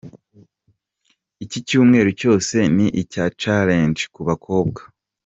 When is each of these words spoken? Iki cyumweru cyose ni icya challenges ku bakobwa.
Iki 1.43 1.59
cyumweru 1.67 2.09
cyose 2.19 2.55
ni 2.75 2.87
icya 3.01 3.25
challenges 3.41 4.09
ku 4.13 4.21
bakobwa. 4.27 4.81